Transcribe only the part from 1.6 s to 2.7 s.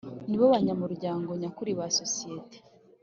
ba sosiyete